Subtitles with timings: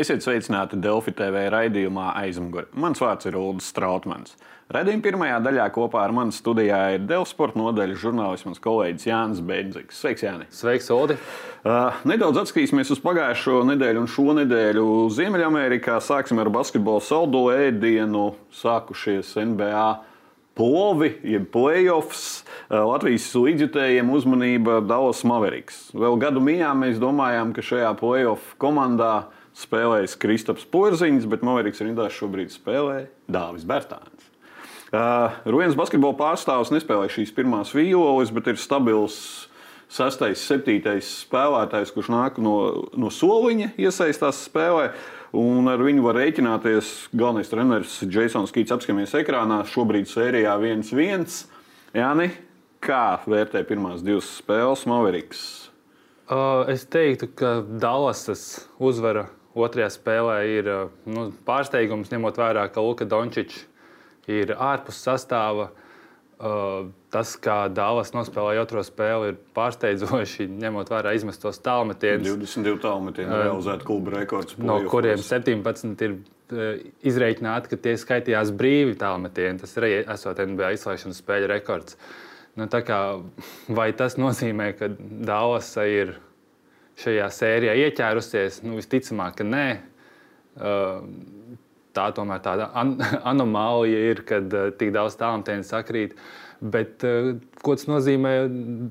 [0.00, 2.70] Esiet sveicināti Delfi TV raidījumā aizmugurē.
[2.80, 4.32] Mans vārds ir Ulrichs Strautmans.
[4.72, 9.42] Radījuma pirmajā daļā kopā ar mani studijā ir Delfi sporta nodaļas žurnālists, mans kolēģis Jānis
[9.44, 9.98] Bēnzigs.
[10.00, 10.54] Sveiks, Jānis!
[10.56, 11.18] Sveiks, Odi!
[11.60, 14.86] Uh, nedaudz atskatīsimies uz pagājušo nedēļu un šo nedēļu
[15.18, 15.98] Ziemeļamerikā.
[16.06, 19.82] Sāksim ar basketbolu saldo ēdienu, sākušies NBA
[20.56, 22.46] plovi, jeb playoffs.
[22.72, 25.90] Latvijas līdzjutējiem uzmanība Dallas Mavericks.
[25.92, 29.26] Vēl gadu mijā mēs domājām, ka šajā playoff komandā
[29.56, 34.28] spēlēs Kristaps Porziņš, bet Mavericks rindā šobrīd spēlē Dāvis Bērtāns.
[34.90, 39.20] Uh, Ruēnas basketbola pārstāvis nespēlē šīs pirmās vīoles, bet ir stabils
[39.90, 44.90] sastais, septītais spēlētājs, kurš nāk no, no soliņa, iesaistās spēlē.
[45.38, 49.60] Un ar viņu var rēķināties galvenais treneris Jasons Kīts apskaties ekrānā.
[49.70, 51.26] Šobrīd sērijā 1-1.
[51.94, 52.30] Jāni,
[52.82, 55.44] kā vērtē pirmās divas spēles Mavericks?
[56.30, 60.70] Uh, es teiktu, ka Dallasas uzvara otrajā spēlē ir
[61.10, 63.64] nu, pārsteigums, ņemot vērā, ka Luka Dončičs
[64.30, 65.70] ir ārpus sastāvā.
[66.40, 72.30] Uh, tas, kā Dāvidas nospēlēja otro spēli, ir pārsteidzoši, ņemot vērā izmestos tālmetienus.
[72.30, 74.56] 22 tālmetienu uh, realizēta kluba rekords.
[74.56, 76.16] No kuriem 17 ir
[77.06, 79.60] izreikināti, ka tie skaitījās brīvi tālmetieni.
[79.60, 81.98] Tas arī esot NBA izslēgšanas spēļu rekords.
[82.58, 83.00] Nu, kā,
[83.70, 86.16] vai tas nozīmē, ka Dāvidas ir
[87.00, 88.60] šajā sērijā ieķērusies?
[88.66, 89.66] Nu, visticamāk, ka nē.
[91.96, 92.96] Tā tomēr tāda an
[93.32, 96.16] anomālija ir, kad tik daudz tālmetienu sakrīt.
[96.60, 97.00] Bet
[97.64, 98.34] ko tas nozīmē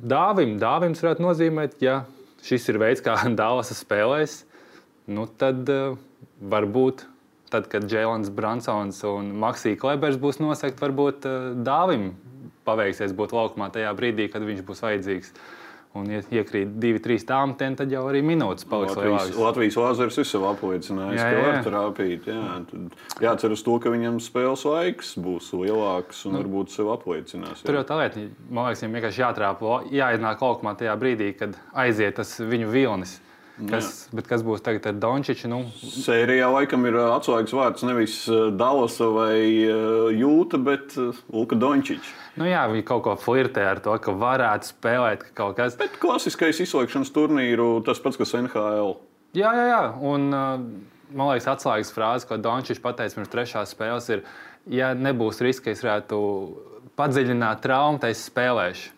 [0.10, 0.58] dāvim?
[0.62, 2.02] Dāvim varētu nozīmēt, ja
[2.46, 4.44] šis ir veids, kā Dāvas spēlēs,
[5.12, 5.70] nu tad
[6.40, 7.06] varbūt.
[7.50, 11.24] Tad, kad Jēlons Bransons un Maksija Klebers būs nosegti, varbūt
[11.66, 12.12] Dāvim
[12.68, 15.32] paveiksies būt laukumā tajā brīdī, kad viņš būs vajadzīgs.
[15.34, 15.59] Uh,
[15.98, 19.32] un ja iekrīt divi, trīs tāmtiņi, tad jau arī minūtes paliks Latvijas.
[19.40, 22.28] Latvijas Lāzers sev apliecinājis, ka var trāpīt.
[22.30, 22.60] Jā.
[23.26, 27.64] Jācer uz to, ka viņam spēles laiks būs lielāks un nu, varbūt sev apliecinās.
[27.64, 27.70] Jā.
[27.70, 32.20] Tur jau tā lieta, man liekas, viņam vienkārši jātrāpo, jāiznāk laukumā tajā brīdī, kad aiziet
[32.22, 33.18] tas viņu vilnis.
[33.68, 35.50] Kas, kas būs tagad ar Dončiču?
[35.52, 35.58] Nu?
[35.84, 38.22] Sērijā laikam ir atslēgas vārds nevis
[38.56, 39.36] Dalasa vai
[40.16, 40.96] Jūta, bet
[41.34, 42.14] Luka Dončičs.
[42.40, 45.76] Nu jā, viņi kaut ko flirtē ar to, ka varētu spēlēt ka kaut kas.
[45.80, 48.94] Bet klasiskais izslēgšanas turnīru, tas pats, kas NHL.
[49.36, 49.82] Jā, jā, jā.
[50.08, 54.24] Un, man liekas, atslēgas frāze, ko Dončičs pateica pirms trešās spēles, ir,
[54.72, 56.22] ja nebūs riska, ka es varētu
[57.00, 58.96] padziļināt traumu, tad es spēlēšu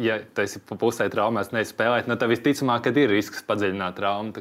[0.00, 4.32] ja tu esi pusē traumēs, nespēlēt, nu, tad visticamāk, ka ir risks padziļināt traumu.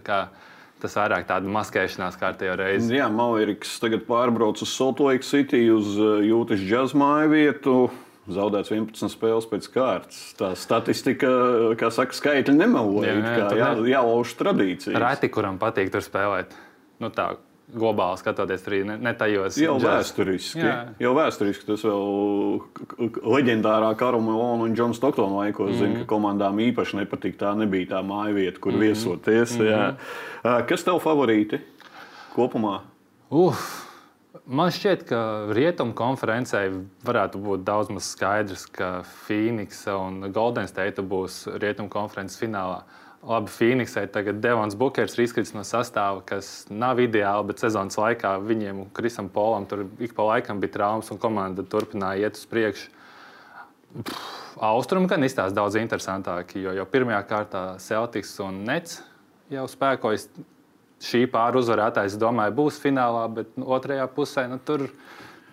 [0.79, 2.94] Tas vairāk tāda maskēšanās kārtībā reizi.
[2.95, 7.75] Jā, Malvīriks tagad pārbrauc uz Salt Lake City, uz uh, jūtas džazmāju vietu.
[8.29, 10.17] Zaudēts 11 spēles pēc kārtas.
[10.38, 11.29] Tā statistika,
[11.79, 13.16] kā saka, skaitļi nemeloja.
[13.16, 15.00] Jā, jā, jā, jālauž tradīcijas.
[15.01, 16.53] Reti, kuram patīk tur spēlēt.
[17.01, 17.31] Nu, tā,
[17.69, 19.90] globāli skatoties, arī ne, ne tajos jau džaz.
[20.09, 20.62] vēsturiski.
[20.63, 20.78] Jā.
[21.02, 25.81] Jau vēsturiski tas vēl leģendārā Karolina un Džona Stoktona laikos, mm.
[25.81, 27.38] zinu, ka komandām īpaši nepatīk.
[27.41, 28.85] Tā nebija tā māja vieta, kur mm.
[28.88, 29.58] viesoties.
[29.59, 29.69] Mm.
[29.69, 30.56] Jā.
[30.69, 31.62] Kas tev favorīti
[32.35, 32.79] kopumā?
[33.29, 33.68] Uf.
[34.50, 35.19] Man šķiet, ka
[35.53, 36.63] rietumu konferencē
[37.06, 42.81] varētu būt daudz maz skaidrs, ka Phoenix un Golden State būs rietumu konferences finālā.
[42.81, 48.00] Uh, Labi, Phoenixai tagad Devons Bukers ir izkritis no sastāva, kas nav ideāli, bet sezonas
[48.00, 52.46] laikā viņiem Krisam Polam tur ik pa laikam bija traumas, un komanda turpināja iet uz
[52.47, 52.88] priekšu.
[54.63, 59.02] Austrumi gan izstāsta daudz interesantāk, jo jau pirmajā kārtā Celtics un Nets
[59.52, 60.29] jau spēkojas.
[61.00, 64.84] Šī pāri uzvarētājs, domāju, būs finālā, bet nu, otrajā pusē nu, tur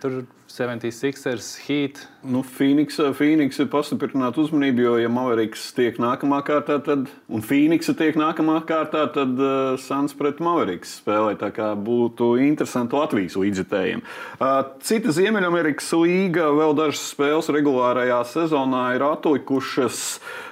[0.00, 2.00] Tur 76ers, Heat.
[2.26, 7.90] Nu, Phoenix, Phoenix ir pastiprināta uzmanība, jo, ja Mavericks tiek nākamā kārtā, tad, un Phoenix
[7.98, 11.36] tiek nākamā kārtā, tad uh, Suns pret Mavericks spēlē.
[11.40, 14.04] Tā kā būtu interesanti Latvijas līdzekļiem.
[14.38, 20.06] Uh, cita Ziemeļamerikas līga, vēl dažas spēles regulārajā sezonā ir atlikušas.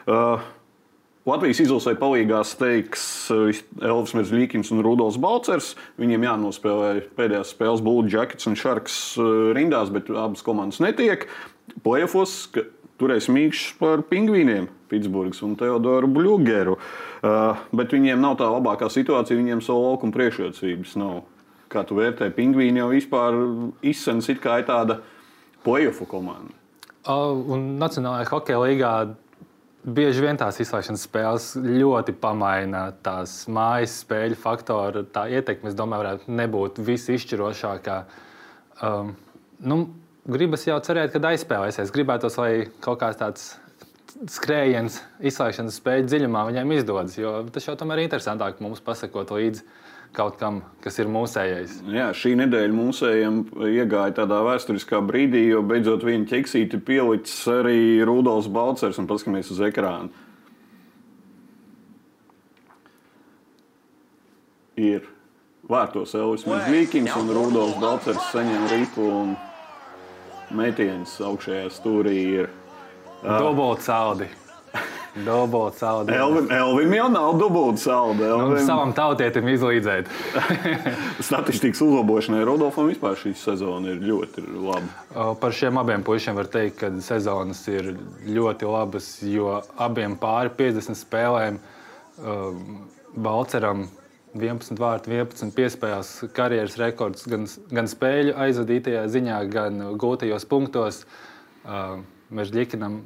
[0.04, 0.42] Uh,
[1.24, 5.70] Latvijas izlasē palīdzīgā steigs eh, Elvis Merzlīkins un Rudolfs Balcers.
[6.00, 11.24] Viņiem jānospēlē pēdējās spēles Blue Jackets un Sharks eh, rindās, bet abas komandas netiek.
[11.84, 12.50] Playoffs
[13.00, 16.76] turēs mīkšķis par pingvīniem, Pitsburgas un Teodoru Bluegeru.
[17.24, 21.22] Uh, bet viņiem nav tā labākā situācija, viņiem savu laukumu priekšrocības nav.
[21.72, 23.38] Kā tu vērtē, pingvīni jau vispār
[23.82, 25.00] izsens it kā ir tāda
[25.64, 26.52] playoffu komanda.
[27.04, 28.92] Uh, un Nacionālajā hokeja līgā
[29.84, 35.02] Bieži vien tās izslēgšanas spēles ļoti pamaina tās mājas spēļu faktoru.
[35.12, 37.98] Tā ietekme, es domāju, varētu nebūt visizšķirošākā.
[38.80, 39.12] Um,
[39.60, 39.78] nu,
[40.24, 41.92] gribas jau cerēt, ka aizspēlēsies.
[41.92, 43.50] Gribētos, lai kaut kāds tāds
[44.32, 47.18] skrējiens, izslēgšanas spēļu dziļumā viņiem izdodas.
[47.20, 49.66] Jo tas jau tomēr ir interesantāk mums pasakot līdzi
[50.14, 51.80] kaut kam, kas ir mūsējais.
[51.92, 53.40] Jā, šī nedēļa mūsējiem
[53.70, 59.64] iegāja tādā vēsturiskā brīdī, jo beidzot viņa ķeksīti pielicis arī Rudolfs Balcers un paskatīsimies uz
[59.68, 60.22] ekrānu.
[64.74, 65.04] Ir
[65.70, 69.34] vārtos Elvis Mežģīkins un Rudolfs Balcers saņem ripu un
[70.54, 72.50] metiens augšējā stūrī ir.
[73.24, 74.28] Dubult saldi.
[75.26, 76.12] Dubult saldi.
[76.12, 78.24] Elvim, Elvim jau nav dubult saldi.
[78.26, 78.64] Nu, Elvim...
[78.66, 80.10] savam tautietim izlīdzēt.
[81.28, 85.34] Statistikas uzlabošanai Rudolfam vispār šī sezona ir ļoti laba.
[85.40, 87.92] Par šiem abiem puišiem var teikt, ka sezonas ir
[88.26, 91.60] ļoti labas, jo abiem pāri 50 spēlēm
[93.14, 93.86] Balceram
[94.34, 101.04] 11 vārtu, 11 piespēles karjeras rekords gan, gan spēļu aizvadītajā ziņā, gan gūtajos punktos.
[102.34, 102.98] Mežģīkinam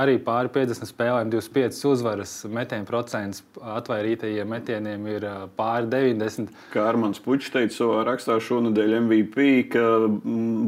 [0.00, 5.26] arī pāri 50 spēlēm, 25 uzvaras, metienu procents atvairītajiem metieniem ir
[5.58, 6.52] pāri 90.
[6.72, 9.84] Kā Armāns Puķis teica savā rakstā šonadēļ MVP, ka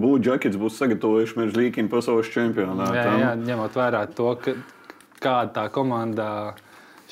[0.05, 2.99] Būdžakets būs sagatavojuši Mežģīkinu pasaules čempionātam.
[2.99, 4.57] Jā, jā, ņemot vērā to, ka,
[5.23, 6.29] kāda tā komanda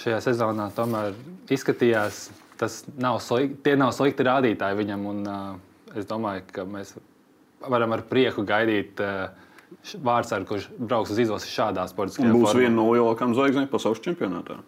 [0.02, 1.16] šajā sezonā tomēr
[1.52, 2.26] izskatījās
[2.62, 5.06] tas nav slikti, tie nav slikti rādītāji viņam.
[5.10, 6.94] Un, uh, es domāju, ka mēs
[7.62, 9.30] varam ar prieku gaidīt uh,
[10.04, 12.44] vārdsargu, kurš brauks uz izlasi šādā sportiskā formā.
[12.44, 14.60] Būs viena no lielākajām zvaigznēm pasaules čempionātā.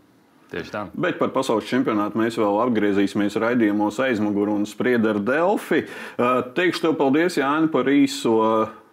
[0.53, 0.85] Tieši tā.
[0.95, 5.85] Bet par pasaules čempionātu mēs vēl atgriezīsimies raidījumos aizmugurē un spriedzi ar Delfi.
[6.15, 8.37] Uh, teikšu tev paldies, Jāni, par īso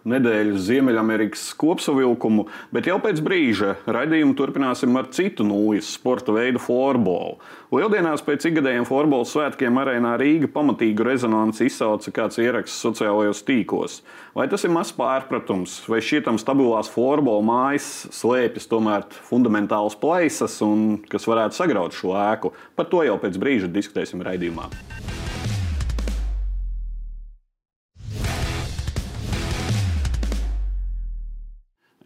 [0.08, 7.38] nedēļas Ziemeļamerikas kopsavilkumu, bet jau pēc brīža raidījumu turpināsim ar citu nūjas sporta veidu florbolu.
[7.72, 14.00] Lieldienās pēc ikgadējiem florbola svētkiem arēnā Rīga pamatīgu rezonanci izsauca kāds ieraksts sociālajos tīklos.
[14.36, 21.00] Vai tas ir mazs pārpratums, vai šķietam stabilās florbola mājas slēpjas tomēr fundamentāls plaisas un
[21.08, 22.52] kas varētu sagraut šo ēku?
[22.76, 24.70] Par to jau pēc brīža diskutēsim raidījumā.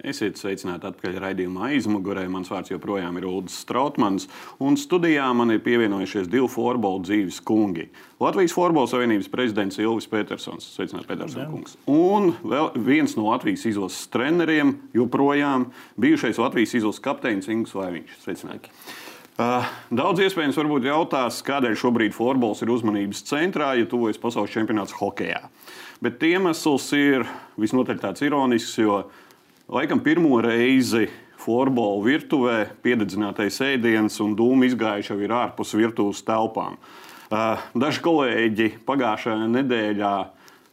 [0.06, 2.29] Esiet sveicināti atpakaļ raidījumā aizmugurē.
[2.31, 4.29] Mans vārds joprojām ir Ulrichs Strautmans,
[4.62, 7.88] un studijā man ir pievienojušies divi florbola dzīves kungi.
[8.23, 11.75] Latvijas Florbola Savienības prezidents Ilvis Petersons, sveicināts Petersons kungs.
[11.91, 18.17] Un vēl viens no Latvijas izlases treneriem, joprojām bijušais Latvijas izlases kapteinis Ingūns Lēviņš.
[18.23, 18.70] Sveicināti!
[19.37, 24.94] Uh, daudz iespējams varbūt jautās, kādēļ šobrīd florbols ir uzmanības centrā, ja tuvojas pasaules čempionāts
[24.97, 25.43] hokeja.
[26.00, 27.26] Bet iemesls ir
[27.61, 29.02] visnotaļ tāds ironisks, jo
[29.66, 31.08] Laikam pirmo reizi
[31.42, 36.76] florbola virtuvē piededzinātais ēdiens un dūmu izgājuši jau ir ārpus virtuves telpām.
[37.74, 40.12] Daži kolēģi pagājušajā nedēļā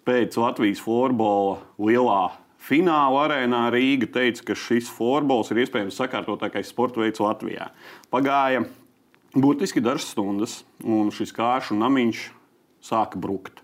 [0.06, 7.02] pēc Latvijas florbola lielā fināla arēnā Rīga teica, ka šis florbols ir iespējams sakārtotākais sporta
[7.02, 7.72] veids Latvijā.
[8.14, 8.62] Pagāja
[9.34, 12.28] burtiski dažas stundas, un šis kāršu namiņš
[12.94, 13.63] sāka brukt.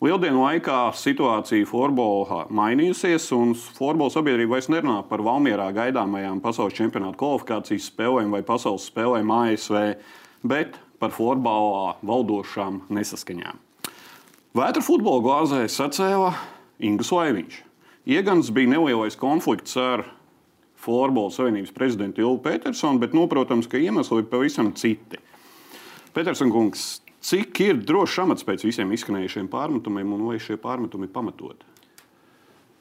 [0.00, 7.20] Lieldienu laikā situācija Florbolā mainījusies, un Florbola sabiedrība vairs nerunā par Valmjerā gaidāmajām pasaules čempionāta
[7.20, 9.82] kvalifikācijas spēlēm vai pasaules spēlēm ASV,
[10.40, 13.60] bet par Florbolā valdošām nesaskaņām.
[14.56, 16.32] Vētra futbola glāzē sacēla
[16.80, 17.60] Ingūns Laiviņš.
[18.08, 20.06] Iegans bija nelielais konflikts ar
[20.80, 25.20] Florbola Savienības prezidentu Ilvu Petersonu, bet, nu, protams, ka iemesli ir pavisam citi.
[26.16, 26.88] Petersons kungs,
[27.20, 31.66] Cik ir drošs amats pēc visiem izskanējušiem pārmetumiem, un vai šie pārmetumi ir pamatoti?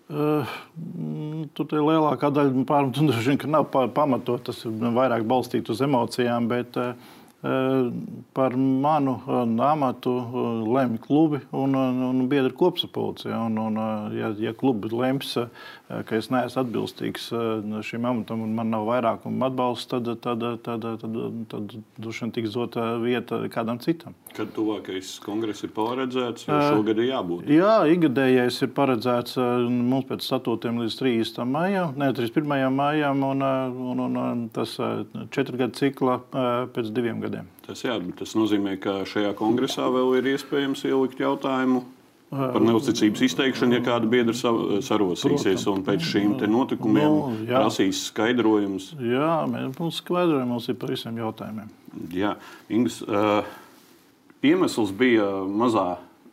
[0.09, 0.47] Uh,
[1.53, 4.47] tur ir lielākā daļa pārmetumu, droši vien, ka nav pamatot.
[4.47, 6.95] Tas ir vairāk balstīts uz emocijām, bet uh,
[7.41, 9.13] par manu
[9.63, 10.11] amatu
[10.75, 13.31] lemj klubi un, un, biedru kopsapulce.
[13.31, 13.77] Un, un,
[14.17, 15.37] ja, ja klubi lems,
[15.87, 17.29] ka es neesmu atbilstīgs
[17.87, 21.15] šim amatam un man nav vairākuma atbalsts, tad, tad, tad, tad,
[21.53, 24.17] tad droši vien tiks dota vieta kādam citam.
[24.35, 27.47] Kad tuvākais kongress ir paredzēts, jau šogad ir jābūt?
[27.55, 31.47] Jā, ikgadējais ir paredzēts mums pēc statūtiem līdz 30.
[31.47, 32.67] maijam, ne 31.
[32.75, 33.47] maijam, un,
[33.95, 34.75] un, un tas
[35.31, 36.19] četru gadu cikla
[36.75, 37.47] pēc diviem gadiem gadiem.
[37.67, 41.85] Tas, jā, tas nozīmē, ka šajā kongresā vēl ir iespējams ielikt jautājumu
[42.29, 44.35] par neusticības izteikšanu, ja kāda biedra
[44.85, 47.57] sarosīsies un pēc šīm notikumiem no, nu, jā.
[47.57, 48.91] prasīs skaidrojumus.
[49.01, 51.71] Jā, mums skaidrojumi mums ir par visiem jautājumiem.
[52.13, 52.35] Jā,
[52.69, 53.41] Ingas, uh,
[54.45, 55.89] iemesls bija mazā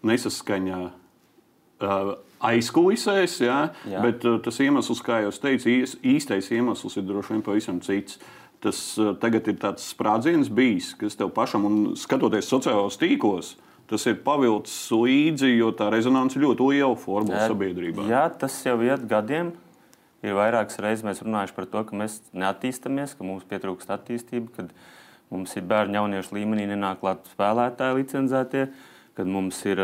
[0.07, 0.85] nesaskaņā.
[1.81, 2.15] Uh,
[2.47, 4.01] Aizkulisēs, jā, jā.
[4.05, 5.73] bet uh, tas iemesls, kā jau teicu,
[6.05, 8.21] īstais iemesls ir droši vien pavisam cits.
[8.21, 8.81] Uh, tas
[9.23, 13.55] tagad ir tāds sprādziens bijis, kas tev pašam, un skatoties sociālajos tīklos,
[13.91, 18.07] tas ir pavilcis līdzi, jo tā rezonance ļoti liela formula sabiedrībā.
[18.11, 19.55] Jā, tas jau iet gadiem.
[20.27, 24.73] ir vairākas reizes mēs runājuši par to, ka mēs neattīstāmies, ka mums pietrūkst attīstība, kad
[25.31, 28.67] mums ir bērnu jauniešu līmenī nenāk klāt spēlētāji licencētie,
[29.17, 29.79] kad mums ir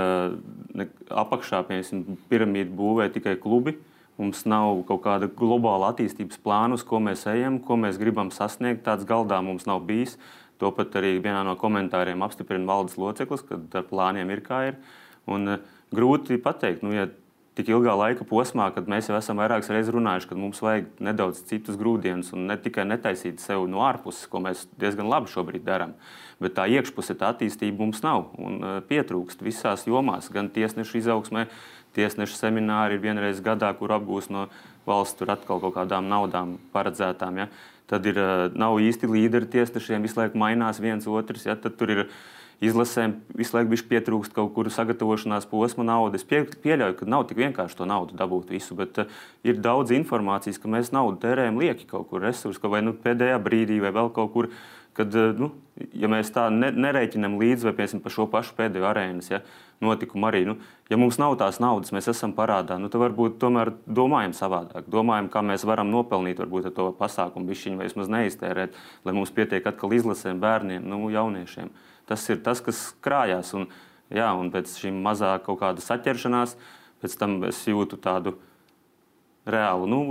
[0.74, 3.76] ne, apakšā, piemēram, piramīda būvē tikai klubi.
[4.22, 8.84] Mums nav kaut kāda globāla attīstības plāna, uz ko mēs ejam, ko mēs gribam sasniegt.
[8.86, 10.14] Tāds galdā mums nav bijis.
[10.62, 14.78] To pat arī vienā no komentāriem apstiprina valdes loceklis, ka ar plāniem ir kā ir.
[15.26, 17.08] Un, uh, grūti pateikt, nu, ja
[17.58, 21.42] tik ilgā laika posmā, kad mēs jau esam vairākas reizes runājuši, ka mums vajag nedaudz
[21.50, 25.92] citus grūdienus un ne tikai netaisīt sev no ārpuses, ko mēs diezgan labi šobrīd darām.
[26.42, 31.46] Bet tā iekšpusē tā attīstība mums nav un uh, pietrūkst visās jomās, gan tiesnešu izaugsmē,
[31.96, 34.48] tiesnešu semināri ir vienreiz gadā, kur apgūst no
[34.86, 37.42] valsts tur atkal kaut kādām naudām paredzētām.
[37.44, 37.48] Ja?
[37.90, 41.46] Tad ir, uh, nav īsti līderi tiesnešiem, visu laiku mainās viens otrs.
[41.48, 41.56] Ja?
[41.58, 42.04] Tad tur ir
[42.62, 46.24] izlasēm visu laiku bija pietrūkst kaut kur sagatavošanās posma naudas.
[46.26, 50.60] Pie, pieļauju, ka nav tik vienkārši to naudu dabūt visu, bet uh, ir daudz informācijas,
[50.62, 54.32] ka mēs naudu tērējam lieki kaut kur resursu, vai nu, pēdējā brīdī, vai vēl kaut
[54.36, 54.54] kur.
[54.96, 55.50] Kad, uh, nu,
[55.96, 59.40] ja mēs tā ne, nereiķinām līdzi, vai piemēram par šo pašu pēdējo arēnas ja,
[59.82, 60.56] notikumu arī, nu,
[60.92, 64.86] ja mums nav tās naudas, mēs esam parādā, nu, tad varbūt tomēr domājam savādāk.
[64.92, 69.32] Domājam, kā mēs varam nopelnīt varbūt, ar to pasākumu, bišķiņu vai vismaz neiztērēt, lai mums
[69.34, 71.72] pietiek atkal izlasēm, bērniem, nu, jauniešiem.
[72.10, 73.54] Tas ir tas, kas krājās.
[73.58, 73.66] Un,
[74.12, 76.56] jā, un pēc šīm mazā kaut kāda saķeršanās,
[77.02, 78.36] pēc tam es jūtu tādu
[79.48, 80.02] reālu nu,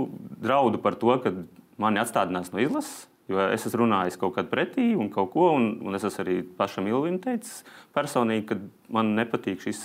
[0.42, 1.32] draudu par to, ka
[1.80, 3.06] mani atstādinās no izlases.
[3.30, 6.38] Jo es esmu runājis kaut kādā pretī un kaut ko, un, un es esmu arī
[6.58, 7.62] pašam Ilvim teicis
[7.94, 8.58] personīgi, ka
[8.92, 9.82] man nepatīk šis,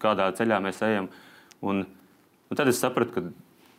[0.00, 1.10] kādā ceļā mēs ejam.
[1.60, 1.84] Un,
[2.48, 3.24] un tad es sapratu, ka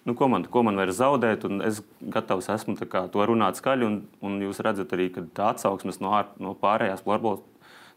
[0.05, 3.87] nu, ko, man, ko man vairs zaudēt, un es gatavs esmu kā, to runāt skaļi.
[3.87, 7.41] Un, un jūs redzat arī, ka tā atsauksmes no, ār, no pārējās floorbola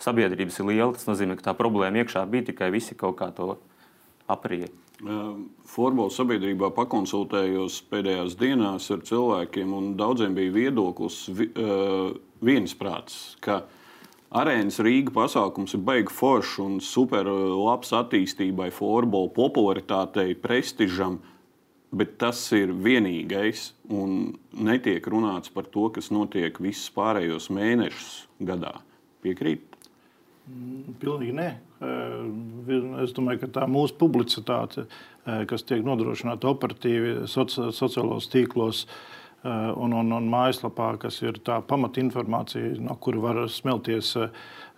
[0.03, 0.93] sabiedrības ir liela.
[0.97, 3.55] Tas nozīmē, ka tā problēma iekšā bija tikai visi kaut kā to
[4.31, 4.71] aprīja.
[5.03, 11.25] Forbola sabiedrībā pakonsultējos pēdējās dienās ar cilvēkiem, un daudziem bija viedoklis
[12.43, 13.65] viensprāts, ka
[14.31, 21.19] arēnas Rīga pasākums ir baigi foršs un super labs attīstībai, forbola popularitātei, prestižam.
[21.93, 28.15] Bet tas ir vienīgais, un netiek runāts par to, kas notiek visus pārējos mēnešus
[28.49, 28.79] gadā.
[29.21, 29.72] Piekrīt?
[30.51, 31.51] Mm, pilnīgi nē.
[33.03, 34.87] Es domāju, ka tā mūsu publicitāte,
[35.51, 38.85] kas tiek nodrošināta operatīvi soci, sociālos tīklos
[39.45, 44.17] un, un, un mājaslapā, kas ir tā pamatinformācija, no kura var smelties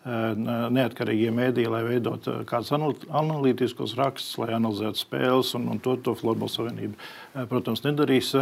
[0.04, 6.52] neatkarīgie mēdīji, lai veidot kādus analītiskus rakstus, lai analizētu spēles, un, un to, to Florbola
[6.52, 6.98] Savienība,
[7.48, 8.34] protams, nedarīs.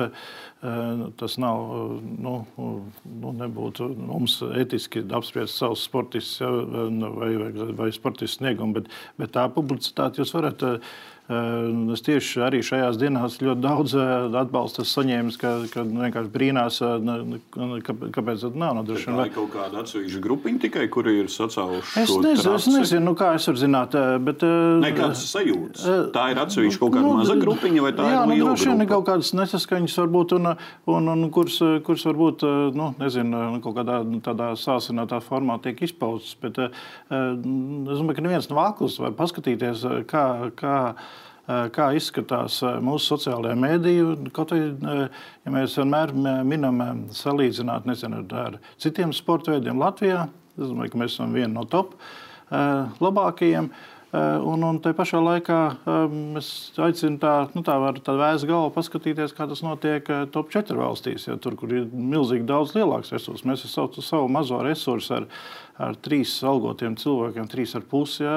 [1.18, 1.62] Tas nav,
[2.02, 9.34] nu, nu, nebūtu mums etiski apspriest savus sportistus vai, vai, vai sportistus sniegumu, bet, bet
[9.34, 10.62] tā publicitāte jūs varat
[11.30, 13.92] Es tieši arī šajās dienās ļoti daudz
[14.40, 19.22] atbalsta saņēmu, ka, ka vienkārši brīnās, kāpēc tā nav nodrošināta.
[19.22, 21.94] Tā ir kaut kāda atsevišķa grupiņa tikai, kur ir sacēluši.
[22.02, 23.94] Es nezinu, es nezinu nu, kā es varu zināt.
[24.26, 24.42] Bet,
[24.82, 25.86] ne, kāds sajūtas?
[26.16, 28.18] Tā ir atsevišķa kaut kāda nu, maza grupiņa vai tā jā, ir?
[28.18, 30.52] Jā, nu, droši vien kaut kādas nesaskaņas varbūt, un,
[30.96, 36.34] un, un kuras, kuras varbūt, nu, nezinu, kaut kādā tādā sāsinātā formā tiek izpaustas.
[36.42, 36.68] Bet es
[37.06, 40.26] domāju, ka neviens nav akls var paskatīties, kā,
[40.58, 41.21] kā Eh,
[41.74, 44.10] kā izskatās eh, mūsu sociālajā mēdīju.
[44.36, 46.12] Kaut arī eh, ja mēs vienmēr
[46.48, 46.82] minam,
[47.16, 51.96] salīdzināt nezinu, ar citiem sporta veidiem Latvijā, es domāju, ka mēs esam vieni no top
[52.52, 53.70] labākajiem.
[54.12, 55.58] Un, un tā pašā laikā
[56.36, 60.76] es aicinu tā, nu, tā var tā vēs galvu paskatīties, kā tas notiek top 4
[60.76, 63.46] valstīs, ja tur, kur ir milzīgi daudz lielāks resurss.
[63.48, 65.30] Mēs ar savu, savu mazo resursu ar
[65.80, 68.36] ar trīs algotiem cilvēkiem, trīs ar pusi jā,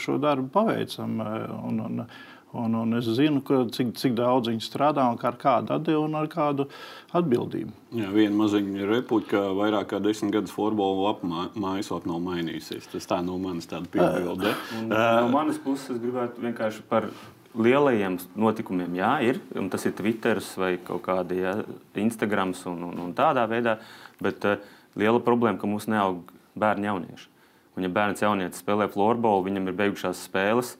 [0.00, 1.20] šo darbu paveicam.
[1.68, 2.04] Un, un,
[2.52, 6.16] un, un es zinu, ka, cik, cik daudz viņi strādā un ar kādu atdevu un
[6.18, 6.68] ar kādu
[7.16, 7.72] atbildību.
[7.98, 12.90] Jā, viena maziņa republika vairāk kā desmit gadus futbola mājaslapā nav mainījusies.
[12.92, 14.54] Tas tā no manas tāda piebilde.
[14.88, 17.08] no manas puses es gribētu vienkārši par
[17.52, 19.40] lielajiem notikumiem, jā, ir.
[19.72, 21.56] Tas ir Twitter vai kaut kāda ja,
[22.00, 23.78] Instagram un, un, un tādā veidā.
[24.22, 24.62] Bet uh,
[24.98, 27.28] liela problēma, ka mums neaug bērni jaunieši.
[27.76, 30.74] Un, ja bērns jaunietis spēlē floorbola, viņam ir beigušās spēles,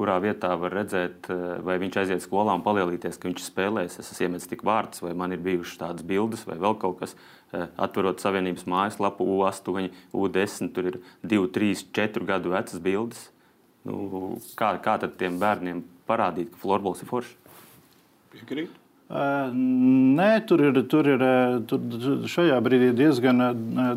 [0.00, 3.98] kurā vietā var redzēt, eh, vai viņš aiziet skolā un palielīties, ka viņš spēlēs.
[4.00, 7.14] Es esmu iemetis tik vārdus, vai man ir bijušas tādas bildes, vai vēl kaut kas.
[7.52, 13.28] Eh, atverot Savienības mājaslapu, U8, U10, tur ir 2, 3, 4 gadu vecas bildes.
[13.84, 17.34] Nu, kā, kā tad tiem bērniem parādīt, ka florbols ir foršs?
[18.32, 18.79] Piekrīt.
[19.10, 21.22] Nē, tur ir, tur ir
[21.66, 23.42] tur šajā brīdī diezgan,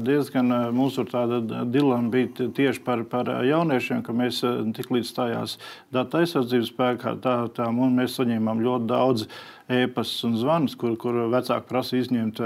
[0.01, 1.37] diezgan mūsu tāda
[1.69, 4.41] dilema bija tieši par, par jauniešiem, ka mēs
[4.73, 5.59] tik līdz stājās
[5.93, 9.27] datu aizsardzības spēkā, tā, tā mēs saņēmām ļoti daudz
[9.69, 12.41] e-pastus un zvanus, kur, kur vecāki prasa izņemt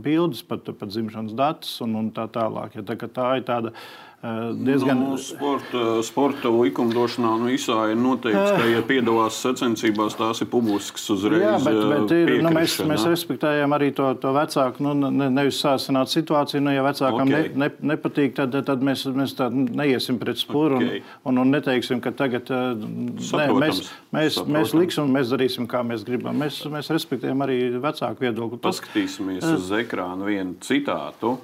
[0.00, 2.80] bildes, pat, pat dzimšanas datus un, un tā tālāk.
[2.80, 3.74] Ja, tā, tā ir tāda
[4.22, 5.00] diezgan.
[5.02, 11.08] Nu, sporta, sporta likumdošanā nu, visā ir noteikts, ka, ja piedalās sacensībās, tās ir publiskas
[11.10, 11.42] uzreiz.
[11.42, 15.58] Jā, bet, bet ir, nu, mēs, mēs respektējam arī to, to vecāku, nu, ne, nevis
[15.64, 16.62] sāsināt situāciju.
[16.62, 17.50] Nu, ja vecākam okay.
[17.50, 21.02] ne, ne, nepatīk, tad, tad mēs, mēs tā neiesim pret spuru okay.
[21.24, 23.32] un, un, un neteiksim, ka tagad Saprotams.
[23.32, 23.82] ne, mēs,
[24.14, 24.54] mēs, Saprotams.
[24.58, 26.38] mēs liksim mēs darīsim, kā mēs gribam.
[26.38, 28.62] Mēs, mēs respektējam arī vecāku viedokli.
[28.62, 31.36] Paskatīsimies uz ekrānu vienu citātu.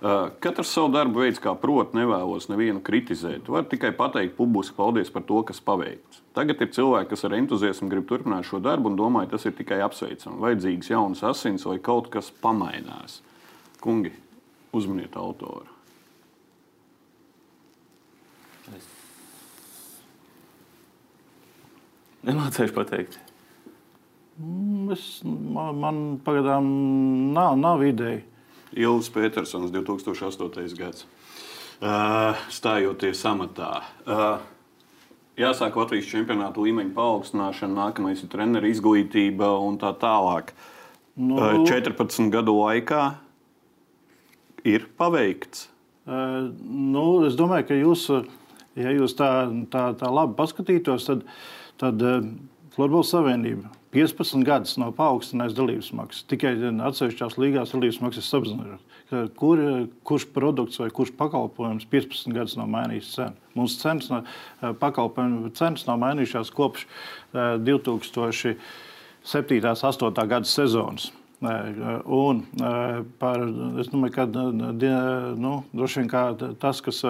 [0.00, 3.50] Uh, katrs savu darbu veids, kā prot, nevēlos nevienu kritizēt.
[3.52, 6.22] Var tikai pateikt publiski paldies par to, kas paveikts.
[6.36, 9.82] Tagad ir cilvēki, kas ar entuziasmu grib turpināt šo darbu un domāju, tas ir tikai
[9.84, 10.40] apsveicami.
[10.40, 13.18] Vajadzīgs jauns asins vai kaut kas pamainās.
[13.84, 14.14] Kungi,
[14.72, 15.68] uzmaniet autoru.
[18.72, 18.88] Es
[22.26, 23.18] nemācīšu pateikt.
[24.40, 26.66] Mm, es, man, man pagaidām
[27.36, 28.24] nav, nav ideja.
[28.76, 30.76] Ilvis Petersons, 2008.
[30.78, 31.06] gads.
[31.80, 33.70] Uh, stājoties amatā.
[34.04, 34.42] Uh,
[35.40, 40.52] jāsāk Latvijas čempionāta līmeņa paaugstināšana, nākamais ir treneru izglītība un tā tālāk.
[41.16, 43.04] Nu, uh, 14 gadu laikā
[44.68, 45.68] ir paveikts.
[46.10, 48.06] Nu, es domāju, ka jūs,
[48.76, 49.28] ja jūs tā,
[49.70, 51.22] tā, tā labi paskatītos, tad,
[51.78, 52.02] tad
[52.80, 56.22] Florbola Savienība 15 gadus nav paaugstinājusi dalības maksas.
[56.30, 56.54] Tikai
[56.86, 58.86] atsevišķās līgās dalības maksas samazinājušās.
[59.36, 59.60] Kur,
[60.08, 63.36] kurš produkts vai kurš pakalpojums 15 gadus nav mainījis cenu?
[63.58, 64.08] Mūsu cenas,
[64.80, 66.86] pakalpojumu cenas nav mainījušās kopš
[67.34, 68.56] 2007.
[69.28, 70.24] un 2008.
[70.32, 71.10] gada sezonas.
[72.08, 72.46] Un
[73.20, 73.44] par,
[73.84, 77.04] es domāju, ka nu, droši vien tas, kas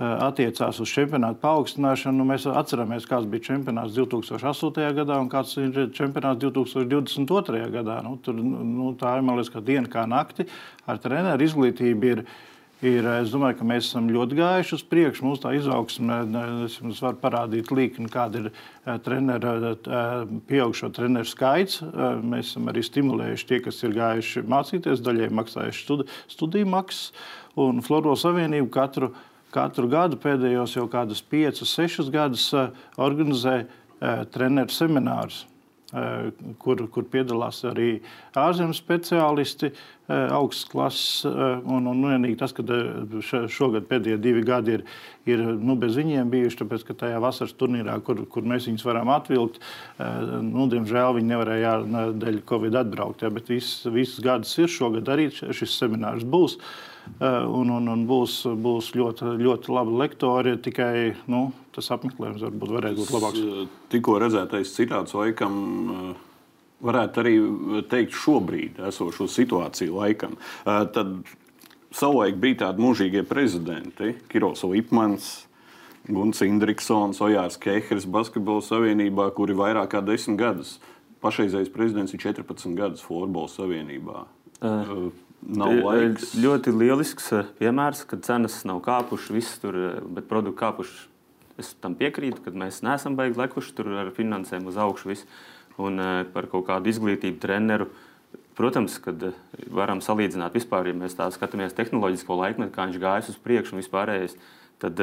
[0.00, 2.22] attiecās uz čempionātu paaugstināšanu.
[2.22, 4.86] Nu, mēs atceramies, kāds bija čempionāts 2008.
[4.96, 7.66] gadā un kāds ir čempionāts 2022.
[7.74, 8.00] gadā.
[8.06, 10.48] Nu, tur, nu, tā ir liekas, diena kā nakti
[10.88, 12.14] ar treneru izglītību.
[12.14, 12.24] Ir,
[12.80, 15.24] Ir, es domāju, ka mēs esam ļoti gājuši uz priekšu.
[15.26, 16.14] Mums tā izaugsme,
[16.64, 18.46] es jums varu parādīt līkni, kāda ir
[19.04, 19.74] treneru,
[20.48, 21.82] pieaugšo treneru skaits.
[22.24, 27.12] Mēs esam arī stimulējuši tie, kas ir gājuši mācīties, daļai maksājuši studi, studiju maksas.
[27.60, 33.62] Un Floro Savienību katru gadu katru gadu pēdējos jau kādus 5, 6 gadus eh, organizē
[33.62, 35.44] eh, treneru seminārus.
[35.90, 36.28] Eh,
[36.62, 37.96] kur, kur piedalās arī
[38.38, 39.72] ārzemju speciālisti,
[40.10, 41.32] augstas klases.
[41.70, 42.64] Un, un vienīgi tas, ka
[43.50, 44.82] šogad pēdējie divi gadi ir,
[45.30, 49.12] ir nu, bez viņiem bijuši, tāpēc ka tajā vasaras turnīrā, kur, kur mēs viņus varam
[49.14, 49.62] atvilkt,
[50.42, 51.76] nu, diemžēl viņi nevarēja
[52.24, 53.22] dēļ Covid atbraukt.
[53.22, 56.58] Ja, bet visus, visus gadus ir šogad arī šis seminārs būs.
[56.58, 60.56] Uh, un, un, un būs, būs ļoti, ļoti labi lektori.
[60.62, 60.92] Tikai
[61.30, 63.44] nu, tas apmeklējums varbūt varētu būt labāks.
[63.44, 65.60] Eh, tikko redzētais citāts laikam.
[65.94, 66.10] Eh,
[66.80, 67.34] varētu arī
[67.92, 70.38] teikt, šobrīd esošo situāciju laikam.
[70.64, 71.10] Tad
[71.92, 75.26] savulaik bija tādi mūžīgie prezidenti, Kirovs Lipmans,
[76.08, 80.78] Guns Indriksons, Ojārs Kehers, Basketbola savienībā, kuri vairāk kā desmit gadus.
[81.20, 84.24] Pašreizējais prezidents ir 14 gadus Florbola savienībā.
[84.64, 85.10] Uh.
[85.40, 91.08] Ļoti lielisks eh, piemērs, kad cenas nav kāpušas, viss tur, eh, bet produkti kāpuši.
[91.60, 95.08] Es tam piekrītu, ka mēs neesam beiguši lekuši tur ar finansēm uz augšu.
[95.08, 95.26] Visu.
[95.80, 97.88] Un eh, par kaut kādu izglītību, treneru.
[98.58, 99.30] Protams, kad
[99.72, 103.80] varam salīdzināt vispār, ja mēs tā skatāmies tehnoloģisko laikmetu, kā viņš gājas uz priekšu un
[103.80, 104.34] vispārējais,
[104.82, 105.00] tad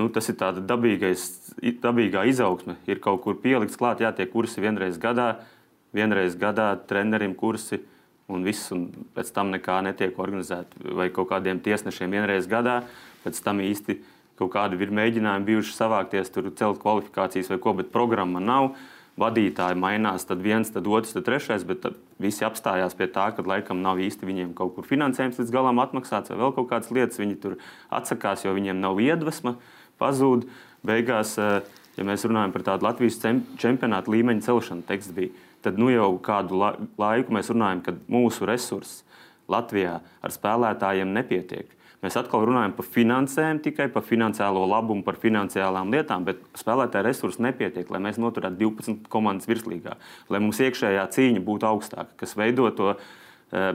[0.00, 2.78] nu, tas ir tāds dabīgā izaugsme.
[2.88, 5.34] Ir kaut kur pielikts klāt, jā, tie kursi vienreiz gadā,
[5.92, 7.82] vienreiz gadā trenerim kursi
[8.32, 12.82] un viss, un pēc tam nekā netiek organizēts, vai kaut kādiem tiesnešiem vienreiz gadā,
[13.24, 13.98] pēc tam īsti
[14.38, 18.74] kaut kādi ir mēģinājumi bijuši savākties, tur celt kvalifikācijas vai ko, bet programma nav.
[19.14, 23.44] Vadītāji mainās, tad viens, tad otrs, tad trešais, bet tad visi apstājās pie tā, ka
[23.46, 27.20] laikam nav īsti viņiem kaut kur finansējums līdz galam atmaksāts, vai vēl kaut kādas lietas.
[27.22, 27.54] Viņi tur
[27.94, 29.54] atsakās, jo viņiem nav iedvesma,
[30.02, 30.48] pazūd.
[30.82, 31.62] Beigās, eh,
[31.94, 35.30] ja mēs runājam par tādu Latvijas čempionāta līmeņa celšanu, teksts bija
[35.64, 36.60] tad nu jau kādu
[37.00, 39.02] laiku mēs runājam, ka mūsu resursi
[39.50, 41.72] Latvijā ar spēlētājiem nepietiek.
[42.04, 47.44] Mēs atkal runājam par finansēm, tikai par finansiālo labumu, par finansiālām lietām, bet spēlētāju resursi
[47.46, 49.96] nepietiek, lai mēs noturētu 12 komandas virslīgā,
[50.28, 52.90] lai mums iekšējā cīņa būtu augstāka, kas veido to,
[53.52, 53.70] eh,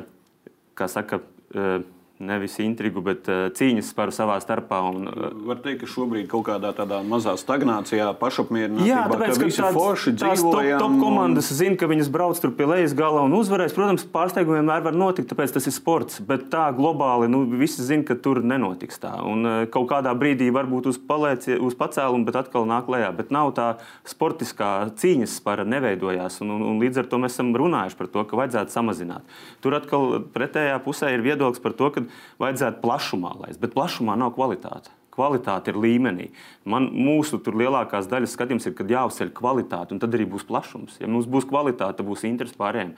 [0.78, 1.22] kā saka,
[1.56, 1.82] eh,
[2.20, 4.82] nevis intrigu, bet uh, cīņas par savā starpā.
[4.92, 9.48] Un, uh, Var teikt, ka šobrīd kaut kādā tādā mazā stagnācijā, pašapmierinātībā, Jā, tāpēc, ka
[9.48, 10.84] visi tāds, forši tās top, dzīvojam.
[10.84, 13.76] top komandas zina, ka viņas brauc tur pie lejas gala un uzvarēs.
[13.78, 16.20] Protams, pārsteigumi vienmēr var notikt, tāpēc tas ir sports.
[16.20, 19.14] Bet tā globāli nu, visi zina, ka tur nenotiks tā.
[19.24, 23.14] Un uh, kaut kādā brīdī varbūt uz, palēci, uz pacēlumu, bet atkal nāk lejā.
[23.16, 23.70] Bet nav tā
[24.04, 26.42] sportiskā cīņas spara neveidojās.
[26.44, 29.40] Un, un, un līdz ar to mēs esam runājuši par to, ka vajadzētu samazināt.
[29.64, 32.09] Tur atkal pretējā pusē ir viedoklis par to, ka
[32.42, 33.62] vajadzētu plašumā laist.
[33.64, 36.30] Bet plašumā nav kvalitāte kvalitāte ir līmenī.
[36.70, 41.00] Man, mūsu lielākās daļas skatījums ir, kad jāuzceļ kvalitāte, un tad arī būs plašums.
[41.02, 42.96] Ja mums būs kvalitāte, tad būs interesi pārējiem.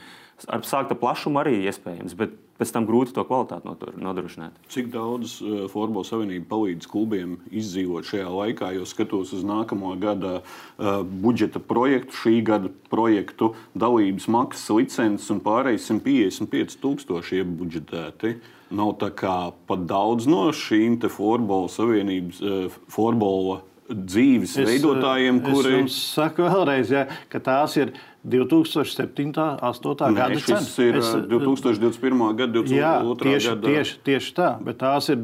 [0.49, 4.57] Ar sākta plašumu arī iespējams, bet pēc tam grūti to kvalitāti nodrošināt.
[4.73, 10.39] Cik daudz uh, Formula Savienība palīdz klubiem izdzīvot šajā laikā, jo skatos uz nākamo gada
[10.41, 18.35] uh, budžeta projektu, šī gada projektu, dalības maksas, licences un pārējais 155 tūkstoši iebudžetēti.
[18.71, 19.35] Nav tā kā
[19.67, 23.59] pat daudz no šīm Formula Savienības, uh, Formula
[23.91, 25.73] dzīves es, veidotājiem, kuri.
[25.85, 29.31] Es saku vēlreiz, ja, ka tās ir 2007.
[29.33, 30.05] 8.
[30.05, 30.69] Nē, gada cenas.
[30.69, 32.23] Tas ir es, 2021.
[32.37, 32.77] gada, 2022.
[32.77, 33.67] Jā, tieši, gada.
[33.67, 35.21] Tieši, tieši tā, bet tās ir,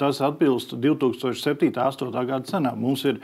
[0.00, 1.72] tas atbilst 2007.
[1.76, 2.12] 8.
[2.16, 2.80] gada cenām.
[2.80, 3.20] Mums ir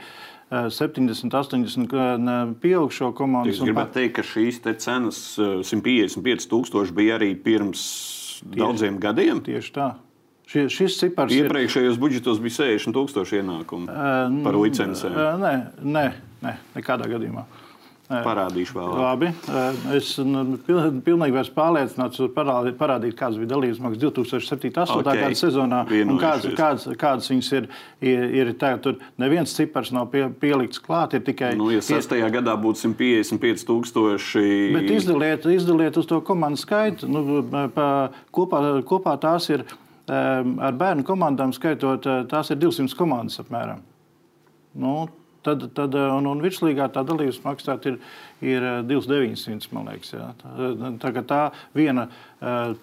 [0.51, 3.51] 70, 80 pieaugšo komandu.
[3.51, 7.83] Es gribētu teikt, ka šīs cenas 155 tūkstoši bija arī pirms
[8.43, 9.41] tieši, daudziem gadiem.
[9.45, 9.87] Tieši tā.
[10.47, 11.99] Šis, šis cipars Iepriekšējos ir...
[11.99, 15.11] budžetos bija 60,000 ienākumu uh, par licencēm.
[15.11, 16.05] Uh, nē, nē,
[16.45, 17.43] nē, nekādā gadījumā.
[18.07, 18.91] Parādīšu vēl.
[19.01, 19.29] Labi.
[19.91, 24.69] Es nu, pilnīgi vairs pārliecināts parādīt, parādīt kādas bija dalības maksas 2007.
[24.69, 25.01] un 2008.
[25.01, 25.23] Okay.
[25.25, 25.81] gada sezonā.
[26.21, 27.67] Kādas, kādas, kādas viņas ir,
[27.99, 31.17] ir, ir tagad, tur neviens cipars nav pie, pielikts klāt.
[31.19, 31.51] Ir tikai.
[31.59, 34.47] Nu, ja sastajā gadā būtu 155 tūkstoši.
[34.77, 37.11] Bet izdaliet, izdaliet uz to komandu skaitu.
[37.11, 37.43] Nu,
[37.75, 37.89] pa,
[38.31, 39.67] kopā, kopā tās ir
[40.07, 43.83] ar bērnu komandām skaitot, tās ir 200 komandas apmēram.
[44.79, 45.09] Nu,
[45.47, 47.99] tad, tad un, un virslīgā tā dalības maksa ir,
[48.43, 49.71] ir 2,900.
[49.75, 50.29] Man liekas, jā.
[50.43, 51.41] tā, tā, tā
[51.77, 52.07] viena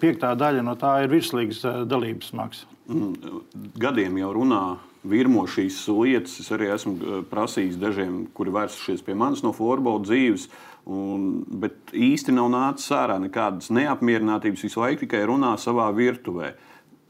[0.01, 2.69] piektā daļa no tā ir virslīgas dalības maksa.
[2.89, 3.41] Mm,
[3.81, 4.65] gadiem jau runā.
[5.05, 6.39] Virmo šīs lietas.
[6.41, 10.47] Es arī esmu prasījis dažiem, kuri vērsušies pie manis no Forbola dzīves.
[10.85, 14.65] Un, bet īsti nav nācis ārā nekādas neapmierinātības.
[14.65, 16.55] Visu laiku tikai runā savā virtuvē.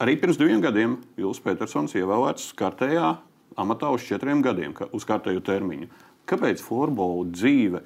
[0.04, 3.14] Arī pirms diviem gadiem Juls Petersons ievēlēts kārtējā
[3.60, 5.90] amatā uz četriem gadiem, uz kārtēju termiņu.
[6.30, 7.82] Kāpēc Forbola dzīve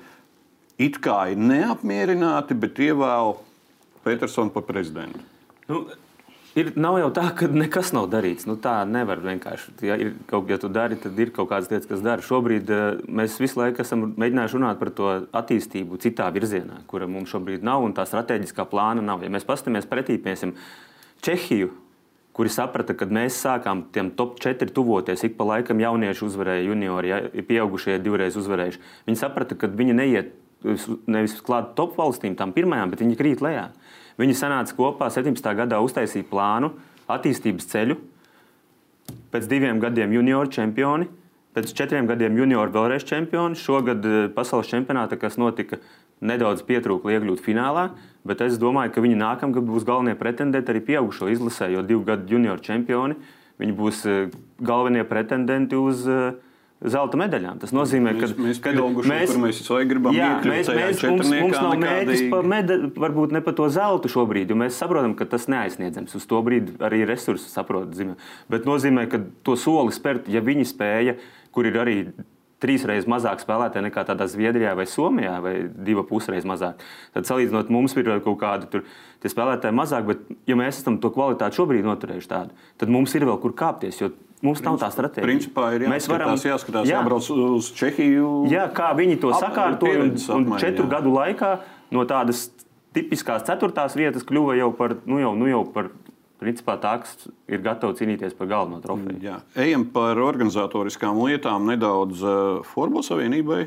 [0.79, 3.35] it kā ir neapmierināti, bet ievēl
[4.05, 5.19] Petersonu par prezidentu?
[5.67, 5.81] Nu,
[6.57, 8.47] ir, nav jau tā, ka nekas nav darīts.
[8.49, 9.75] Nu, tā nevar vienkārši.
[9.85, 12.25] Ja, ir, kaut, ja tu dari, tad ir kaut kādas lietas, kas dara.
[12.25, 17.35] Šobrīd uh, mēs visu laiku esam mēģinājuši runāt par to attīstību citā virzienā, kura mums
[17.35, 19.27] šobrīd nav un tā strateģiskā plāna nav.
[19.27, 20.55] Ja mēs paskatāmies pretī, piemēram,
[21.19, 21.73] Čehiju
[22.37, 25.23] kuri saprata, ka mēs sākām tiem top 4 tuvoties.
[25.27, 28.81] Ik pa laikam jaunieši uzvarēja, juniori, ja, pieaugušie divreiz uzvarējuši.
[29.09, 30.35] Viņi saprata, ka viņi neiet
[31.07, 33.69] nevis klāt top valstīm, tām pirmajām, bet viņi krīt lejā.
[34.19, 35.45] Viņi sanāca kopā 17.
[35.55, 36.73] gadā, uztaisīja plānu,
[37.09, 37.95] attīstības ceļu.
[39.33, 41.07] Pēc diviem gadiem juniori čempioni,
[41.55, 43.57] pēc četriem gadiem juniori vēlreiz čempioni.
[43.57, 45.79] Šogad eh, pasaules čempionāta, kas notika
[46.21, 47.89] nedaudz pietrūka, lai iekļūtu finālā.
[48.27, 52.35] Bet es domāju, ka viņi nākamgad būs galvenie pretendenti arī pieaugušo izlasē, jo divu gadu
[52.35, 53.15] junioru čempioni
[53.59, 56.37] viņi būs eh, galvenie pretendenti uz uh,
[56.79, 57.59] zelta medaļām.
[57.59, 61.75] Tas nozīmē, ka mēs, mēs, mēs visu laiku gribam jā, mēs, mēs, mums, mums nav
[61.81, 66.15] mērķis par medaļu, varbūt ne par to zeltu šobrīd, jo mēs saprotam, ka tas neaizsniedzams.
[66.15, 67.91] Uz to brīdi arī resursi saprot.
[67.99, 68.15] Zinu.
[68.51, 71.17] Bet nozīmē, ka to soli spērt, ja viņi spēja,
[71.55, 71.97] kur ir arī
[72.63, 75.53] trīs reizes mazāk spēlētāji nekā tādā Zviedrijā vai Somijā, vai
[75.87, 76.81] divu pusreiz mazāk.
[77.15, 78.85] Tad, salīdzinot, mums ir kaut kādi tur,
[79.23, 83.39] spēlētāji mazāk, bet, ja mēs esam to kvalitāti šobrīd noturējuši tādu, tad mums ir vēl
[83.43, 84.01] kur kāpties.
[84.39, 85.27] Mums Princip, nav tā stratēģija.
[85.27, 87.25] Principā ir jāskatās, mēs varam, jāskatās jā, jābrauc
[87.59, 88.29] uz Čehiju.
[88.47, 90.91] Jā, kā viņi to sakārtoja un, un četru jā.
[90.93, 91.49] gadu laikā
[91.91, 92.45] no tādas
[92.95, 95.91] tipiskās ceturtās vietas kļuva jau par, nu jau, nu jau par
[96.39, 99.19] principā tā, kas ir gatava cīnīties par galveno trofeju.
[99.23, 99.39] Jā.
[99.59, 103.65] Ejam par organizatoriskām lietām nedaudz uh, Formula Savienībai.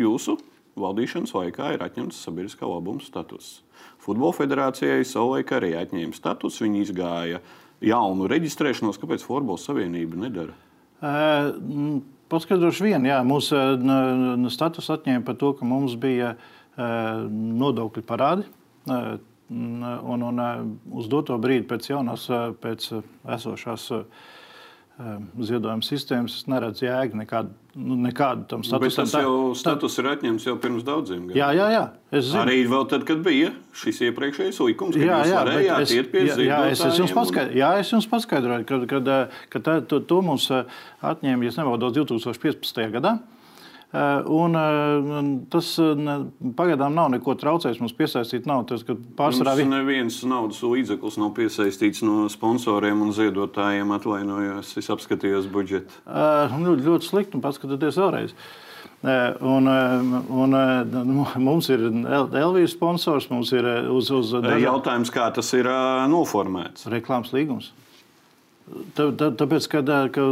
[0.00, 0.36] Jūsu
[0.76, 3.60] valdīšanas laikā ir atņemts sabiedriskā labuma status.
[4.02, 6.60] Futbola federācijai savulaik arī atņēma status.
[6.62, 7.40] Viņi izgāja
[7.84, 9.00] jaunu reģistrēšanos.
[9.00, 10.56] Kāpēc Formula Savienība nedara?
[11.00, 18.02] Uh, Paskaidrošu vienu, jā, mūsu uh, status atņēma par to, ka mums bija uh, nodokļu
[18.06, 18.48] parādi.
[18.86, 19.16] Uh,
[19.46, 20.40] Un, un, un
[20.98, 22.24] uz doto brīdi pēc jaunās,
[22.62, 22.88] pēc
[23.36, 23.92] esošās
[24.96, 29.04] ziedojuma sistēmas, es neredzu jēgu nekādu, nu, nekādu tam statusam.
[29.04, 31.36] Bet tas jau status ir atņemts jau pirms daudziem gadiem.
[31.36, 31.82] Jā, jā, jā.
[32.10, 32.40] Es zinu.
[32.46, 36.24] Arī vēl tad, kad bija šis iepriekšējais likums, kad jā, jā, varējāt es, iet pie
[36.24, 39.12] jā, jā, es, es jums paskaidroju, jā, es jums paskaidroju, ka, kad,
[39.52, 42.86] ka tā, to, to mums atņēma, ja nemaldos, 2015.
[42.96, 43.18] gadā.
[43.96, 46.00] Eh, un, eh, tas eh,
[46.58, 48.74] pagaidām nav neko traucējis mums piesaistīt naudu.
[48.74, 49.64] Tas, pārsvarā vi...
[49.70, 53.94] neviens naudas līdzeklis nav piesaistīts no sponsoriem un ziedotājiem.
[53.96, 56.02] Atvainojos, es apskatījos budžetu.
[56.04, 58.36] Ļoti, ļoti slikti, un paskatieties vēlreiz.
[59.46, 60.56] Un, un,
[61.48, 64.60] mums ir Elvijas sponsors, mums ir uz, uz dažā...
[64.66, 65.70] jautājums, kā tas ir
[66.10, 66.88] noformēts.
[66.92, 67.72] Reklāmas līgums.
[68.66, 70.22] Tā, tā, tāpēc, kad ka,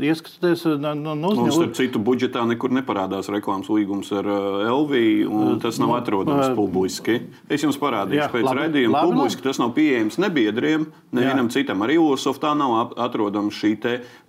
[0.00, 4.24] ieskatāties no nu, uzņēmuma, starp citu, budžetā nekur neparādās reklāmas līgums ar
[4.70, 7.18] LV, un tas nav atrodams uh, publiski.
[7.52, 9.48] Es jums parādīšu, jā, pēc labi, redzējuma labi, publiski labi.
[9.50, 11.84] tas nav pieejams ne biedriem, nevienam citam.
[11.84, 13.74] Arī Ulosoftā nav atrodams šī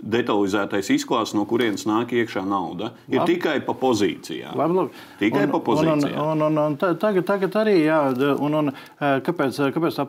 [0.03, 2.91] detalizētais izklāsts, no kurienes nāk iekšā nauda.
[3.07, 3.37] Ir labi.
[3.37, 4.59] tikai pa pozīcijām.
[4.59, 5.03] Labi, labi.
[5.23, 6.11] Tikai un, pa pozīcijām.
[6.11, 8.03] Un, un, un, un, tagad, tagad arī, jā,
[8.35, 10.07] un, un, kāpēc, kāpēc tā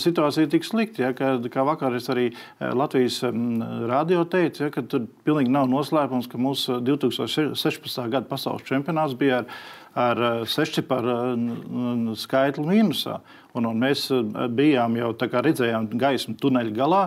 [0.00, 3.20] situācija ir tik slikta, ja, kā, kā vakar es arī Latvijas
[3.88, 8.00] radio teica, ja, ka tur pilnīgi nav noslēpums, ka mūsu 2016.
[8.12, 9.60] gada pasaules čempionāts bija ar,
[9.98, 13.20] ar eh, sešciparu skaitli mīnusā.
[13.56, 17.04] Un, un mēs eh, bijām jau redzējām gaismu tuneļa galā,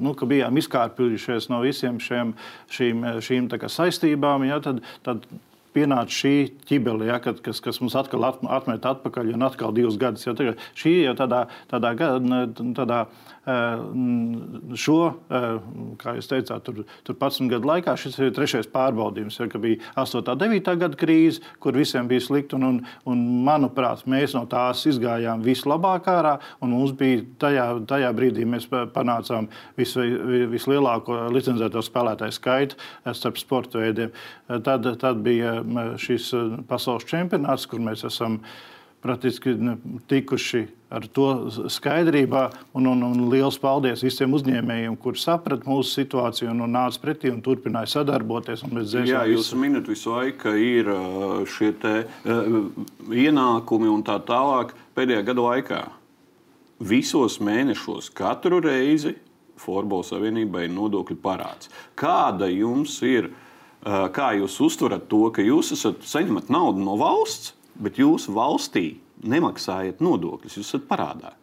[0.00, 2.34] nu, ka bijām izkārpījušies no visiem šiem,
[2.72, 4.48] šīm, šīm saistībām.
[4.48, 5.26] Ja, tad, tad
[5.74, 6.34] pienāca šī
[6.68, 10.26] ķibele, ja, kad, kas, kas mums atkal atmet atpakaļ un atkal divus gadus.
[10.26, 12.40] Ja, šī jau tādā, tādā, tādā,
[12.78, 13.04] tādā
[14.76, 14.98] šo,
[16.00, 19.38] kā jūs teicāt, tur, tur 11 gadu laikā šis ir trešais pārbaudījums.
[19.40, 20.20] Ja, bija 8.
[20.20, 20.72] un 9.
[20.80, 26.08] gada krīze, kur visiem bija slikti, un, un, un manuprāt, mēs no tās izgājām vislabāk
[26.12, 29.96] ārā, un mums bija tajā, tajā brīdī mēs panācām vis,
[30.52, 34.12] vislielāko licencēto spēlētāju skaitu starp sporta veidiem.
[34.66, 35.59] Tad, tad bija
[36.00, 36.32] šis
[36.68, 38.40] pasaules čempionāts, kur mēs esam
[39.00, 39.54] praktiski
[40.10, 41.28] tikuši ar to
[41.72, 42.42] skaidrībā.
[42.76, 47.30] Un, un, un liels paldies visiem uzņēmējiem, kuriem saprata mūsu situāciju un, un nāca pretī
[47.32, 48.66] un turpināja sadarboties.
[49.08, 50.90] Jā, jūs minat visu laiku, ka ir
[51.48, 51.94] šie te,
[52.26, 52.60] uh,
[53.08, 55.80] ienākumi un tā tālāk pēdējā gada laikā.
[56.80, 59.14] Visos mēnešos katru reizi
[59.60, 61.68] Forbola Savienībai ir nodokļu parāds.
[61.98, 63.28] Kāda jums ir,
[63.84, 68.86] kā jūs uztverat to, ka jūs esat saņemat naudu no valsts, bet jūsu valstī
[69.24, 71.34] nemaksājat nodokļus, jūs esat parādā.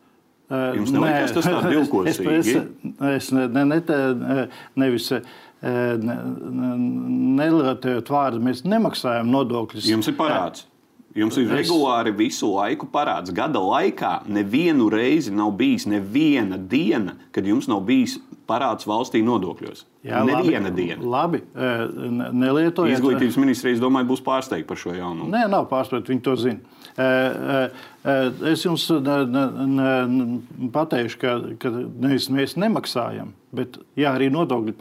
[0.48, 2.06] Jums neliekas tas tā divkosīgi?
[2.38, 4.46] Es, es, es ne, ne, ne,
[4.80, 6.16] nevis ne,
[7.42, 9.90] nelietojot vārdu, mēs nemaksājam nodokļus.
[9.92, 10.64] Jums ir parāds.
[11.18, 13.34] Jums ir regulāri visu laiku parāds.
[13.34, 19.84] Gada laikā nevienu reizi nav bijis neviena diena, kad jums nav bijis parāds valstī nodokļos.
[20.08, 21.04] Jā, Neviena labi, diena.
[21.12, 21.42] Labi,
[22.38, 22.94] nelietojot.
[22.96, 25.28] Izglītības ministrijas, domāju, būs pārsteigta par šo jaunumu.
[25.34, 26.78] Nē, nav pārsteigta, viņi to zina.
[28.54, 28.86] Es jums
[30.78, 34.78] pateikšu, ka, ka nevis mēs nemaksājam, bet, ja arī nodokļu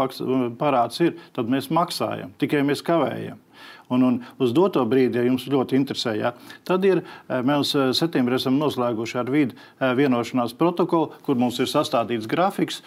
[0.61, 3.43] parāds ir, tad mēs maksājam, tikai mēs kavējam.
[3.89, 6.33] Un, un uz doto brīdi, ja jums ļoti interesē, ja,
[6.67, 11.61] tad ir, eh, mēs eh, septembrī esam noslēguši ar vidu eh, vienošanās protokolu, kur mums
[11.63, 12.83] ir sastādīts grafiks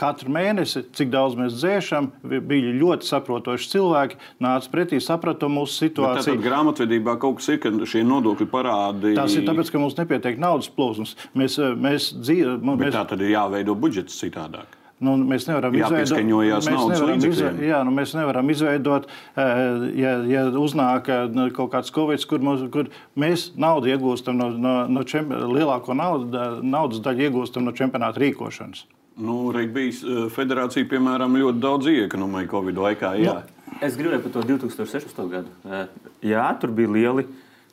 [0.00, 2.10] katru mēnesi, cik daudz mēs dzēšam.
[2.48, 6.36] Bija ļoti saprotoši cilvēki, nāca pretī, saprata mūsu situāciju.
[6.36, 9.14] Tad grāmatvedībā kaut kas ir, ka šie nodokļu parādi.
[9.18, 11.16] Tas ir tāpēc, ka mums nepietiek naudas plūsmas.
[11.38, 12.76] Mēs, mēs dzīvojam.
[12.76, 12.94] Mēs...
[12.96, 14.79] Tā tad ir jāveido budžets citādāk.
[15.00, 19.60] Nu, mēs nevaram izveidot, mēs nevaram izveidot, jā, nu, mēs nevaram izveidot, eh,
[19.96, 24.74] ja, ja uznāk eh, kaut kāds covid, kur, mums, kur mēs naudu iegūstam no, no,
[24.92, 28.82] no čemp, lielāko naudu, naudas daļu iegūstam no čempionāta rīkošanas.
[29.24, 33.14] Nu, Regbijas eh, federācija, piemēram, ļoti daudz iekonomēja Covid laikā.
[33.24, 33.38] Jā.
[33.40, 35.22] Nu, es gribēju par to 2016.
[35.32, 35.86] gadu.
[36.28, 37.24] Jā, tur bija lieli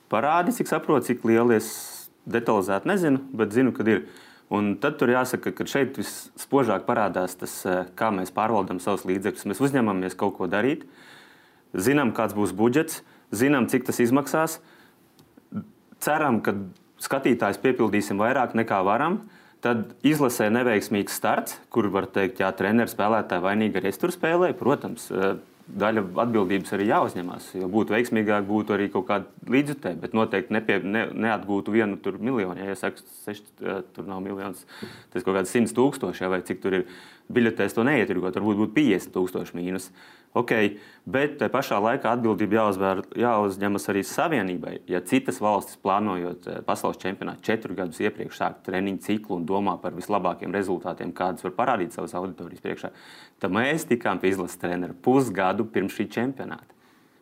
[0.08, 1.68] parādi, cik saprotu, cik lieli es
[2.24, 4.06] detalizēti nezinu, bet zinu, ka ir.
[4.48, 9.44] Un tad tur jāsaka, ka šeit vispožāk parādās tas, eh, kā mēs pārvaldām savus līdzekļus.
[9.44, 10.86] Mēs uzņemamies kaut ko darīt,
[11.76, 14.58] zinām, kāds būs budžets, zinām, cik tas izmaksās.
[16.00, 16.54] Ceram, ka
[16.98, 19.28] skatītājs piepildīsim vairāk nekā varam.
[19.60, 24.56] Tad izlasē neveiksmīgs starts, kur var teikt, ka treneris spēlētāji vainīgi arī tur spēlēju.
[24.56, 25.36] Protams, eh,
[25.68, 27.50] daļa atbildības arī jāuzņemas.
[27.58, 32.56] Jo būtu veiksmīgāk, būtu arī kaut kāda līdzjutēja, bet noteikti nepie, ne, neatgūtu vienu miljonu.
[32.60, 33.44] Ja, ja saka, seši,
[33.96, 34.64] tur nav miljonus,
[35.12, 36.86] tas kaut kāds simts tūkstoši, ja, vai cik tur ir.
[37.28, 39.90] biļetēs to neietirgot, varbūt būtu 50 tūkstoši mīnus.
[40.36, 40.74] Okay,
[41.08, 44.74] bet tajā pašā laikā atbildība jāuzvēr, jāuzņemas arī savienībai.
[44.90, 49.78] Ja citas valstis plānojot eh, pasaules čempionātu četru gadus iepriekš sāk treniņu ciklu un domā
[49.80, 52.92] par vislabākajiem rezultātiem, kādus var parādīt savas auditorijas priekšā,
[53.40, 56.76] tad mēs tikām pie izlases trenera pusgadu pirms šī čempionāta.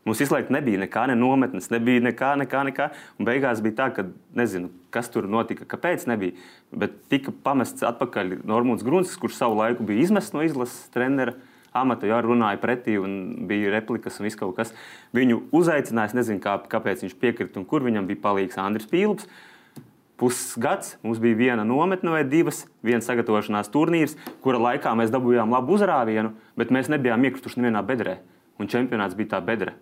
[0.06, 2.92] Mums visu laiku nebija nekā, ne nometnes, nebija nekā, nekā, nekā.
[3.18, 4.04] Un beigās bija tā, ka
[4.38, 6.36] nezinu, kas tur notika, kāpēc nebija.
[6.70, 11.34] Bet tika pamests atpakaļ Normons Grunskis, kurš savu laiku bija izmests no izlases trenera
[11.76, 14.72] amata, jau runāja pretī un bija replikas un viss kaut kas.
[15.16, 19.28] Viņu uzaicināja, es nezinu, kā, kāpēc viņš piekrita un kur viņam bija palīgs Andris Pīlps.
[20.16, 25.76] Pusgads mums bija viena nometne vai divas, viens sagatavošanās turnīrs, kura laikā mēs dabūjām labu
[25.76, 28.22] uzrāvienu, bet mēs nebijām iekrituši nevienā bedrē.
[28.56, 29.74] Un čempionāts bija tā bedra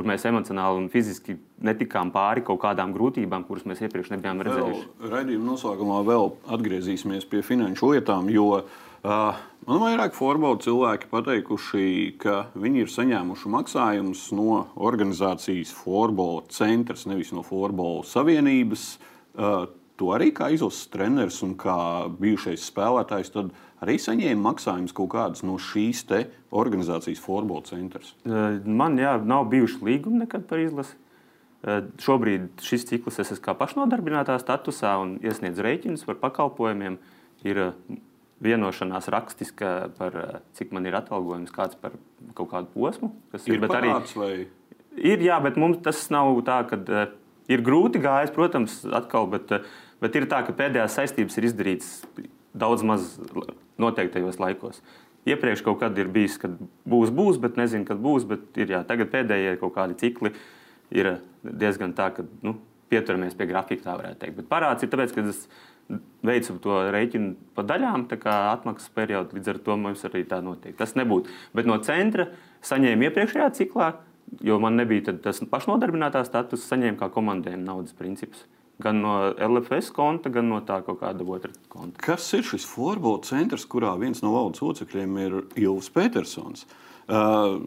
[0.00, 1.36] kur mēs emocionāli un fiziski
[1.66, 4.86] netikām pāri kaut kādām grūtībām, kuras mēs iepriekš nebijām redzējuši.
[5.12, 11.84] Raidījuma noslēgumā vēl atgriezīsimies pie finanšu lietām, jo uh, man vairāk forbola cilvēki pateikuši,
[12.20, 18.86] ka viņi ir saņēmuši maksājumus no organizācijas Forbola centrs, nevis no Forbola savienības.
[20.00, 23.34] To arī kā izlases treneris un kā bijušais spēlētājs.
[23.84, 26.06] Arī saņēma maksājumus kaut kādus no šīs
[26.50, 28.14] organizācijas Forbola centrs?
[28.24, 30.96] Man jā, nav bijuši līgumi nekad par izlasi.
[32.00, 36.96] Šobrīd šis cikls es esmu kā pašnodarbinātā statusā un iesniedzu rēķinus par pakalpojumiem.
[37.44, 37.60] Ir
[38.40, 40.16] vienošanās rakstiska par
[40.56, 41.96] cik man ir atalgojums, kāds par
[42.38, 43.12] kaut kādu posmu.
[43.36, 44.32] Ir, ir parāds, arī, vai?
[44.96, 46.80] Ir, jā, bet mums tas nav tā, ka
[47.50, 49.52] ir grūti gājis, protams, atkal, bet,
[50.02, 51.92] bet ir tā, ka pēdējās saistības ir izdarītas
[52.56, 53.14] daudz maz
[53.80, 54.80] noteiktajos laikos.
[55.28, 56.56] Iepriekš kaut kad ir bijis, kad
[56.88, 58.24] būs, būs, bet nezinu, kad būs.
[58.56, 60.32] Ir, jā, tagad pēdējie kaut kādi cikli
[60.96, 62.56] ir diezgan tā, ka nu,
[62.90, 64.38] pieturamies pie grafika, tā varētu teikt.
[64.40, 65.44] Bet parāds ir tāpēc, ka es
[66.26, 70.40] veicu to rēķinu pa daļām, tā kā atmaksas periodu, līdz ar to mums arī tā
[70.44, 70.76] notiek.
[70.78, 71.32] Tas nebūtu.
[71.56, 72.28] Bet no centra
[72.66, 73.92] saņēmu iepriekšējā ciklā,
[74.44, 78.46] jo man nebija tas pašnodarbinātā status, saņēmu kā komandējuma naudas princips
[78.80, 82.00] gan no LFS konta, gan no tā kaut kāda otra konta.
[82.00, 86.64] Kas ir šis Forbola centrs, kurā viens no valdes locekļiem ir Ilvs Petersons?
[87.10, 87.60] Uh,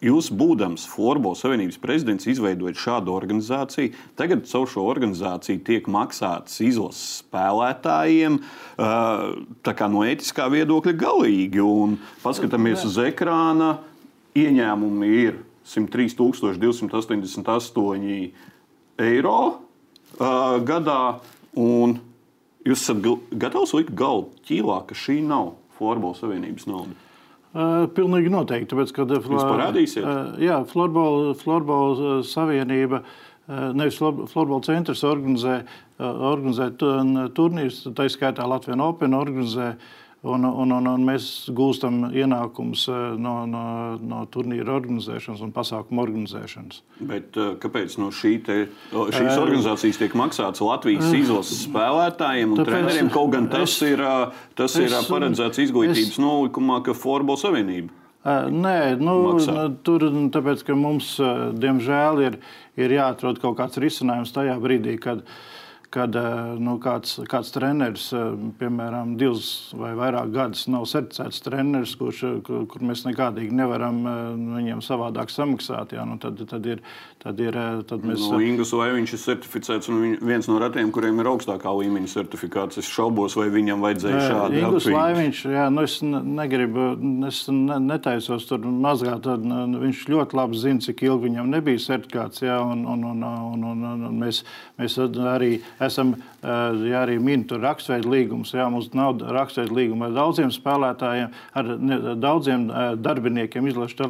[0.00, 3.92] Jūs, būdams Forbola Savienības prezidents, izveidojat šādu organizāciju.
[4.16, 8.40] Tagad caur šo organizāciju tiek maksāts izlases spēlētājiem.
[8.80, 11.60] No ētiskā viedokļa galīgi.
[11.60, 13.84] Un paskatāmies uz ekrāna,
[14.40, 15.36] ieņēmumi ir
[15.68, 18.32] 103,288
[19.04, 19.60] eiro
[20.16, 21.20] gadā.
[21.60, 22.00] Un
[22.64, 23.04] jūs esat
[23.36, 26.96] gatavs likt galdu ķīlā, ka šī nav Florbola Savienības nauda.
[27.50, 28.70] Pilnīgi noteikti.
[28.70, 30.04] Tāpēc, kad, Jūs parādīsiet?
[30.42, 33.02] Jā, Florbola, Florbola Savienība,
[33.74, 35.56] nevis Florbola centrs organizē,
[35.98, 42.82] organizē turnīrus, tā skaitā Latvijas Open organizē uh, Un, un, un, un mēs gūstam ienākumus
[42.92, 43.62] eh, no, no,
[44.04, 46.82] no turnīra organizēšanas un pasākumu organizēšanas.
[47.08, 48.56] Bet, eh, kāpēc no šī te,
[48.92, 53.08] šīs organizācijas tiek maksāts Latvijas izlases spēlētājiem un Tāpēc treneriem?
[53.14, 54.02] Kaut gan tas es, ir,
[54.60, 57.96] tas es, ir paredzēts izglītības es, nolikumā, ka Forbola Savienība.
[58.52, 59.70] Nē, nu, Maksā.
[59.88, 60.04] tur
[60.36, 61.14] tāpēc, mums,
[61.56, 62.36] diemžēl, ir,
[62.76, 65.40] ir jāatrod kaut kāds risinājums tajā brīdī, kad uh,
[65.90, 66.22] kad eh,
[66.62, 72.36] nu, kāds, kāds treneris, eh, piemēram, divus vai vairāk gadus nav certificēts treneris, kurš, eh,
[72.46, 73.98] kur, kur mēs nekādīgi nevaram
[74.54, 75.96] viņiem savādāk samaksāt.
[75.96, 76.82] Jā, nu, tad, tad ir,
[77.22, 77.58] tad ir,
[77.90, 78.22] tad mēs...
[78.22, 82.78] no, Ingus, vai viņš ir certificēts un viens no retiem, kuriem ir augstākā līmeņa certifikāts.
[82.80, 86.86] Es šaubos, vai viņam vajadzēja šādu Ingus Laiviņš, jā, nu es negribu,
[87.26, 89.24] es netaisos tur mazgāt.
[89.26, 92.46] Tad, viņš ļoti labi zina, cik ilgi viņam nebija certifikāts.
[92.46, 94.44] Jā, un, un, un, un, un, un mēs,
[94.78, 98.52] mēs arī esam ja arī minēta raksturveida līgums.
[98.56, 101.72] Jā, mums nav raksturveida līguma ar daudziem spēlētājiem, ar
[102.20, 102.68] daudziem
[103.00, 103.68] darbiniekiem.
[103.70, 104.08] Izlaši,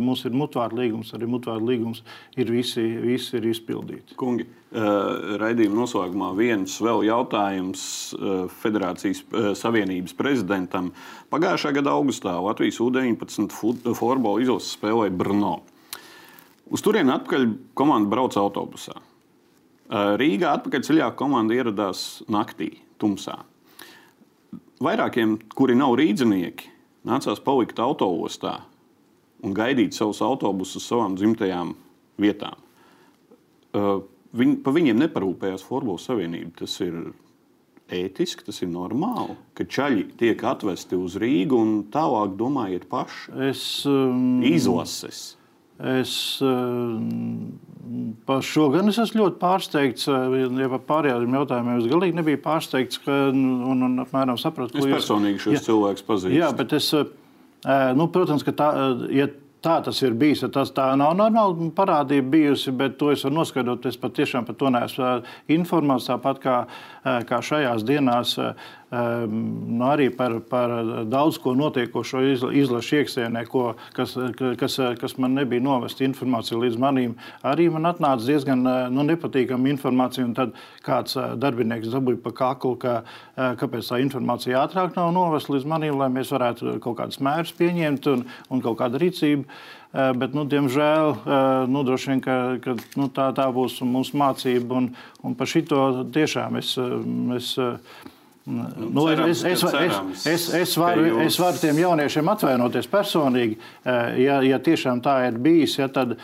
[0.00, 2.02] mums ir mutvāra līgums, arī mutvāra līgums
[2.40, 4.16] ir visi, visi ir izpildīti.
[4.20, 7.84] Kungi, raidījuma noslēgumā viens vēl jautājums
[8.62, 9.22] Federācijas
[9.60, 10.90] Savienības prezidentam.
[11.30, 13.52] Pagājušā gada augustā Latvijas U-19
[13.94, 15.56] futbola izlases spēlēja Brno.
[16.74, 18.96] Uz turieni atpakaļ komanda brauca autobusā.
[19.92, 22.70] Rīgā atpakaļceļā komanda ieradās naktī,
[23.00, 23.42] tumsā.
[24.84, 26.70] Vairākiem, kuri nav rīznieki,
[27.08, 28.58] nācās palikt autoostā
[29.44, 31.74] un gaidīt savus autobusus uz savām dzimtajām
[32.20, 32.56] vietām.
[34.34, 36.54] Viņi, pa viņiem neparūpējās Formula Savienība.
[36.62, 36.96] Tas ir
[37.94, 43.34] ētiski, tas ir normāli, ka ceļi tiek atvesti uz Rīgu un tālāk domājiet paši.
[43.50, 45.34] Es, um, Izlases.
[45.84, 46.14] Es,
[48.24, 50.06] Par šo gan es esmu ļoti pārsteigts.
[50.08, 53.00] Ja par pārējiem jautājumiem es galīgi nebiju pārsteigts.
[53.04, 56.38] Ka, un, un apmēram sapratu, ko jūs personīgi šos cilvēkus pazīstat.
[56.38, 56.88] Jā, bet es,
[57.98, 58.70] nu, protams, ka tā,
[59.12, 59.28] ja
[59.64, 60.44] tā tas ir bijis.
[60.54, 63.88] Tas tā nav normāla parādība bijusi, bet to es varu noskaidrot.
[63.90, 65.12] Es patiešām par to neesmu
[65.58, 66.08] informēts.
[66.10, 66.56] Tāpat kā,
[67.28, 68.36] kā šajās dienās,
[68.94, 70.72] nu, arī par, par
[71.10, 72.22] daudz ko notiekošo
[72.54, 73.44] izlašu iekšienē,
[73.96, 74.14] kas,
[74.60, 77.14] kas, kas man nebija novesta informācija līdz manim.
[77.46, 80.26] Arī man atnāca diezgan nu, nepatīkama informācija.
[80.36, 82.96] Tad kāds darbinieks dabūja pa kaklu, ka,
[83.60, 88.10] kāpēc tā informācija ātrāk nav novesta līdz manim, lai mēs varētu kaut kādus mērus pieņemt
[88.12, 89.48] un, un kaut kādu rīcību.
[89.94, 91.12] Bet, nu, diemžēl,
[91.70, 94.80] nu, vien, ka, ka, nu, tā, tā būs mūsu mācība.
[94.80, 94.88] Un,
[95.22, 95.84] un par šito
[96.14, 96.74] tiešām es.
[97.38, 97.54] es
[98.46, 101.20] Nu, cerams, es, es, es, es, es, varu, jūs...
[101.30, 103.56] es varu tiem jauniešiem atvainoties personīgi.
[104.20, 106.18] Ja, ja tiešām tā ir bijis, ja, tad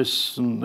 [0.00, 0.14] es,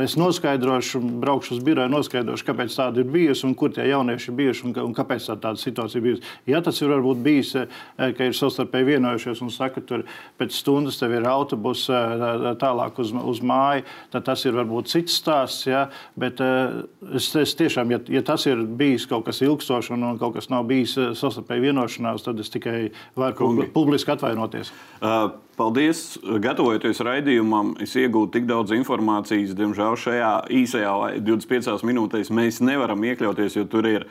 [0.03, 4.37] es noskaidrošu, braukšu uz biroju, noskaidrošu, kāpēc tāda ir bijusi un kur tie jaunieši ir
[4.39, 6.33] bijuši un, un kāpēc tā tāda situācija ir bijusi.
[6.49, 7.53] Ja tas ir varbūt bijis,
[7.97, 10.01] ka ir savstarpēji vienojušies un saka, ka
[10.41, 15.67] pēc stundas tev ir autobus tālāk uz, uz māju, tad tas ir varbūt cits stāsts.
[15.69, 15.87] Ja,
[16.19, 20.49] bet es, es tiešām, ja, ja tas ir bijis kaut kas ilgstošs un kaut kas
[20.51, 22.89] nav bijis eh, savstarpēji vienošanās, tad es tikai
[23.19, 24.71] varu publiski atvainoties.
[24.99, 26.17] Uh, paldies!
[26.43, 29.55] Gatavojoties raidījumam, es iegūtu tik daudz informācijas.
[29.57, 30.95] Diemžēl šajā īsajā
[31.25, 34.09] 25 minūtēs mēs nevaram iekļauties, jo tur ir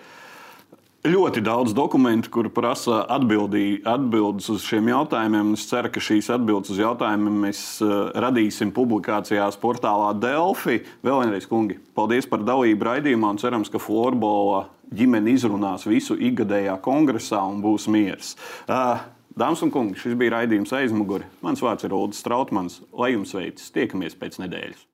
[1.07, 5.53] ļoti daudz dokumentu, kur prasa atbildī, atbildes uz šiem jautājumiem.
[5.57, 10.83] Es ceru, ka šīs atbildes uz jautājumiem mēs uh, radīsim publikācijās portālā Delphi.
[11.07, 16.79] Vēl vienreiz, kungi, paldies par dalību raidījumā un cerams, ka Florbola ģimene izrunās visu ikgadējā
[16.85, 18.35] kongresā un būs miers.
[18.67, 18.99] Uh,
[19.39, 21.29] Dāmas un kungi, šis bija raidījums aizmuguri.
[21.47, 22.81] Mans vārds ir Ulrichs Strautmans.
[22.99, 24.88] Lai jums veicas, tiekamies pēc nedēļas!